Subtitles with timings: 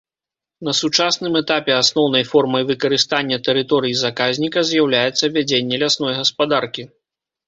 [0.67, 6.87] На сучасным этапе асноўнай формай выкарыстання тэрыторыі заказніка з'яўляецца вядзенне лясной гаспадаркі.